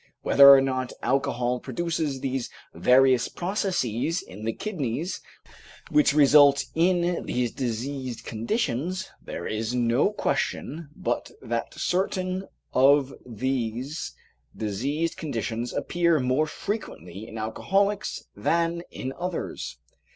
[0.23, 5.21] Whether or not alcohol produces these various processes in the kidneys
[5.91, 14.15] which result in these diseased conditions, there is no question but that certain of these
[14.57, 19.77] diseased conditions appear more frequently in alcoholics than in others.